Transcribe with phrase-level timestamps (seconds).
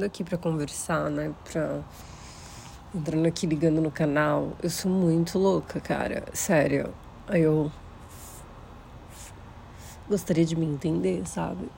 [0.00, 1.32] entrando aqui para conversar, né?
[1.44, 1.80] Pra...
[2.94, 4.52] Entrando aqui ligando no canal.
[4.62, 6.24] Eu sou muito louca, cara.
[6.32, 6.92] Sério.
[7.28, 7.70] Eu.
[10.08, 11.68] Gostaria de me entender, sabe?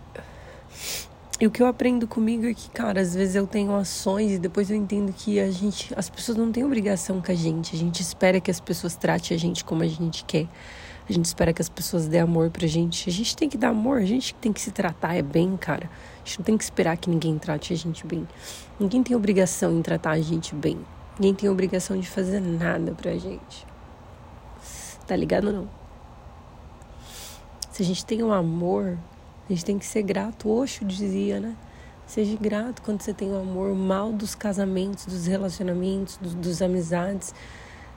[1.40, 4.39] E o que eu aprendo comigo é que, cara, às vezes eu tenho ações e
[4.39, 7.75] depois eu entendo que a gente, as pessoas não têm obrigação com a gente.
[7.75, 10.47] A gente espera que as pessoas tratem a gente como a gente quer.
[11.08, 13.08] A gente espera que as pessoas dêem amor pra gente.
[13.08, 15.90] A gente tem que dar amor, a gente tem que se tratar é bem, cara.
[16.14, 18.27] A gente não tem que esperar que ninguém trate a gente bem.
[18.78, 20.79] Ninguém tem obrigação em tratar a gente bem.
[21.19, 23.66] Ninguém tem obrigação de fazer nada pra gente.
[25.07, 25.69] Tá ligado não?
[27.71, 28.98] Se a gente tem um amor,
[29.48, 30.48] a gente tem que ser grato.
[30.48, 31.57] Oxo dizia, né?
[32.07, 33.71] Seja grato quando você tem o um amor.
[33.71, 37.34] O mal dos casamentos, dos relacionamentos, dos, dos amizades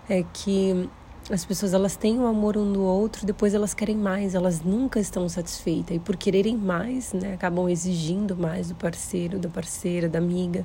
[0.10, 0.90] é que
[1.30, 5.00] as pessoas elas têm o amor um do outro, depois elas querem mais, elas nunca
[5.00, 10.20] estão satisfeitas e por quererem mais, né, acabam exigindo mais do parceiro, da parceira, da
[10.20, 10.64] amiga,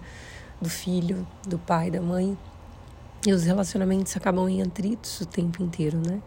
[0.61, 2.37] do filho, do pai, da mãe.
[3.27, 6.23] E os relacionamentos acabam em atritos o tempo inteiro, né?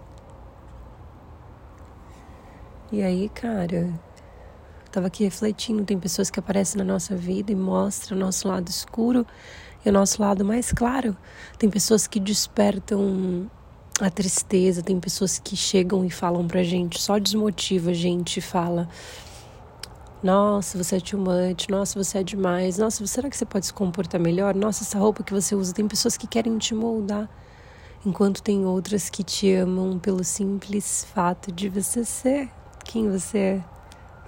[2.92, 3.92] E aí, cara,
[4.92, 8.68] tava aqui refletindo, tem pessoas que aparecem na nossa vida e mostram o nosso lado
[8.68, 9.26] escuro
[9.84, 11.18] e o nosso lado mais claro.
[11.58, 13.50] Tem pessoas que despertam
[14.00, 14.82] a tristeza.
[14.82, 18.88] Tem pessoas que chegam e falam pra gente, só desmotiva a gente, fala:
[20.22, 23.74] Nossa, você é too much, nossa, você é demais, nossa, será que você pode se
[23.74, 24.56] comportar melhor?
[24.56, 25.74] Nossa, essa roupa que você usa.
[25.74, 27.30] Tem pessoas que querem te moldar,
[28.06, 32.50] enquanto tem outras que te amam pelo simples fato de você ser
[32.84, 33.64] quem você é.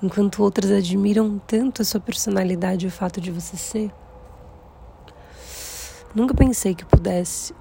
[0.01, 3.91] Enquanto outras admiram tanto a sua personalidade e o fato de você ser.
[6.13, 7.53] Nunca pensei que pudesse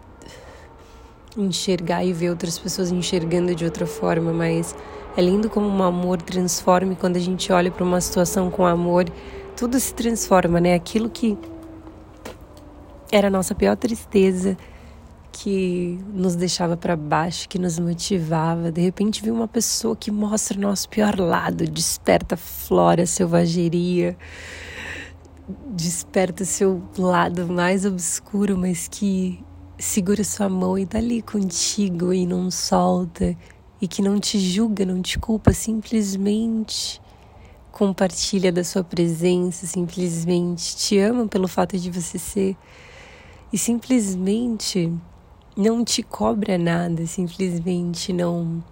[1.36, 4.74] enxergar e ver outras pessoas enxergando de outra forma, mas
[5.16, 9.06] é lindo como um amor transforma quando a gente olha para uma situação com amor,
[9.56, 10.74] tudo se transforma, né?
[10.74, 11.38] Aquilo que
[13.12, 14.56] era a nossa pior tristeza,
[15.30, 20.56] que nos deixava para baixo, que nos motivava, de repente viu uma pessoa que mostra
[20.58, 24.16] o nosso pior lado, desperta flora, selvageria,
[25.66, 29.45] desperta seu lado mais obscuro, mas que
[29.79, 33.36] segura sua mão e tá ali contigo e não solta.
[33.80, 37.02] E que não te julga, não te culpa, simplesmente
[37.70, 42.57] compartilha da sua presença, simplesmente te ama pelo fato de você ser.
[43.52, 44.92] E simplesmente
[45.57, 48.63] não te cobra nada, simplesmente não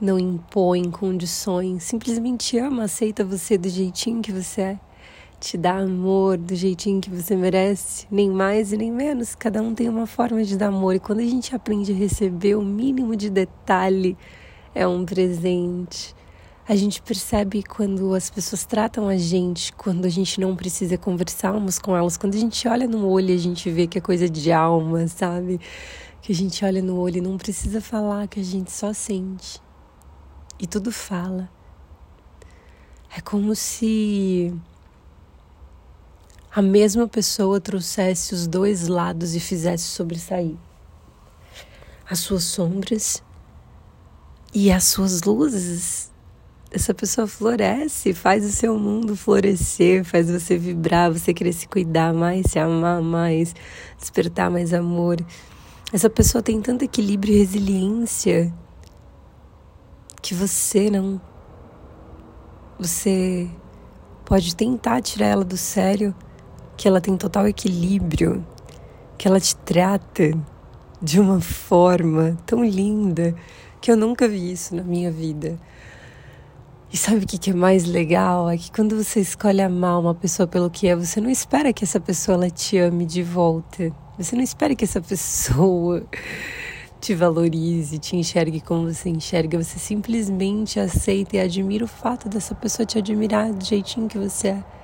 [0.00, 4.80] não impõe condições, simplesmente ama, aceita você do jeitinho que você é
[5.40, 9.34] te dá amor do jeitinho que você merece, nem mais e nem menos.
[9.34, 12.56] Cada um tem uma forma de dar amor e quando a gente aprende a receber
[12.56, 14.16] o mínimo de detalhe,
[14.74, 16.14] é um presente.
[16.68, 21.78] A gente percebe quando as pessoas tratam a gente, quando a gente não precisa conversarmos
[21.78, 24.52] com elas, quando a gente olha no olho, a gente vê que é coisa de
[24.52, 25.60] alma, sabe?
[26.20, 29.62] Que a gente olha no olho e não precisa falar, que a gente só sente.
[30.58, 31.48] E tudo fala.
[33.16, 34.52] É como se
[36.58, 40.56] a mesma pessoa trouxesse os dois lados e fizesse sobressair
[42.10, 43.22] as suas sombras
[44.52, 46.10] e as suas luzes.
[46.68, 52.12] Essa pessoa floresce, faz o seu mundo florescer, faz você vibrar, você querer se cuidar
[52.12, 53.54] mais, se amar mais,
[53.96, 55.24] despertar mais amor.
[55.92, 58.52] Essa pessoa tem tanto equilíbrio e resiliência
[60.20, 61.20] que você não.
[62.80, 63.48] Você
[64.24, 66.12] pode tentar tirar ela do sério
[66.78, 68.46] que ela tem total equilíbrio,
[69.18, 70.30] que ela te trata
[71.02, 73.34] de uma forma tão linda
[73.80, 75.58] que eu nunca vi isso na minha vida.
[76.92, 78.48] E sabe o que é mais legal?
[78.48, 81.82] É que quando você escolhe amar uma pessoa pelo que é, você não espera que
[81.82, 83.92] essa pessoa ela te ame de volta.
[84.16, 86.06] Você não espera que essa pessoa
[87.00, 89.62] te valorize, te enxergue como você enxerga.
[89.62, 94.48] Você simplesmente aceita e admira o fato dessa pessoa te admirar do jeitinho que você
[94.48, 94.77] é.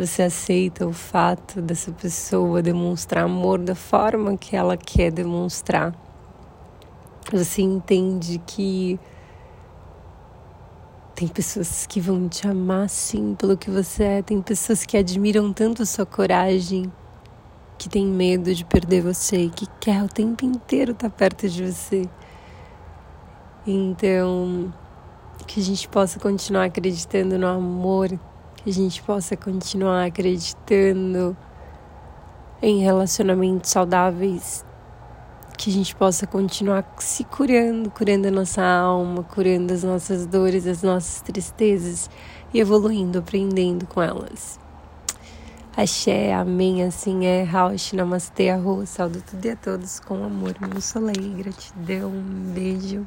[0.00, 5.94] Você aceita o fato dessa pessoa demonstrar amor da forma que ela quer demonstrar.
[7.30, 8.98] Você entende que
[11.14, 15.52] tem pessoas que vão te amar sim pelo que você é, tem pessoas que admiram
[15.52, 16.90] tanto sua coragem,
[17.76, 22.08] que tem medo de perder você que quer o tempo inteiro estar perto de você.
[23.66, 24.72] Então,
[25.46, 28.18] que a gente possa continuar acreditando no amor
[28.62, 31.36] que a gente possa continuar acreditando
[32.60, 34.64] em relacionamentos saudáveis,
[35.56, 40.66] que a gente possa continuar se curando, curando a nossa alma, curando as nossas dores,
[40.66, 42.10] as nossas tristezas
[42.52, 44.58] e evoluindo, aprendendo com elas.
[45.74, 47.42] Axé, amém, assim é.
[47.42, 48.90] Raush, namastê, arroz.
[48.90, 50.54] Saúdo tudo e a todos com amor.
[50.76, 53.06] Um soleil, gratidão, um beijo.